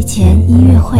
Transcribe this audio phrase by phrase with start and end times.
[0.00, 0.98] 睡前音乐会。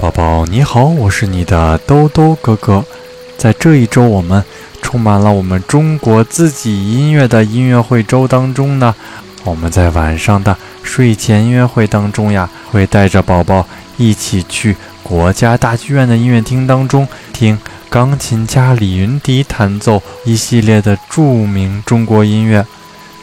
[0.00, 2.84] 宝宝你好，我是你的兜兜哥哥。
[3.38, 4.42] 在这一周，我们
[4.82, 8.96] 充满了我们中国自己音乐的音乐会周当中呢，
[9.44, 10.56] 我们在晚上的
[10.90, 13.64] 睡前音乐会当中呀，会带着宝宝
[13.96, 17.56] 一起去国家大剧院的音乐厅当中听
[17.88, 22.66] 钢琴家李云迪弹奏一系列的著名中国音乐。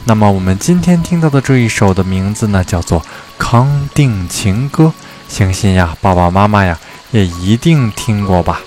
[0.05, 3.01] 那么我们今天听到的这一首的名字呢，叫做
[3.37, 4.85] 《康定情歌》，
[5.27, 6.79] 相信呀，爸爸妈妈呀
[7.11, 8.61] 也一定听过吧。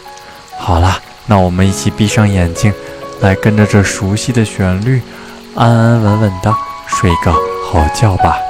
[0.59, 1.01] 好了。
[1.27, 2.73] 那我们一起闭上眼睛，
[3.21, 5.01] 来跟着这熟悉的旋律，
[5.55, 6.53] 安安稳稳的
[6.89, 8.50] 睡个好觉吧。